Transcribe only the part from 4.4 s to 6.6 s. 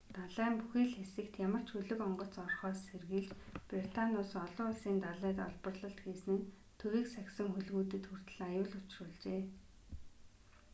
олон улсын далайд олборлолт хийсэн нь